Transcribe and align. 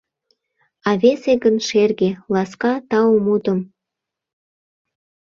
А 0.87 0.89
весе 1.01 1.33
гын 1.43 1.55
шерге, 1.67 2.09
ласка 2.33 2.71
тау 2.89 3.11
мутым 3.25 3.59